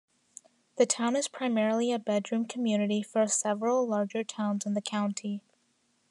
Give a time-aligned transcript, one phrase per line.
[0.77, 5.43] The town is primarily a bedroom community for several larger towns in the county.